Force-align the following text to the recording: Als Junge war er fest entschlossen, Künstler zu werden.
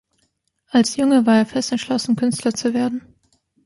Als 0.71 0.95
Junge 0.95 1.27
war 1.27 1.37
er 1.37 1.45
fest 1.45 1.71
entschlossen, 1.71 2.15
Künstler 2.15 2.55
zu 2.55 2.73
werden. 2.73 3.03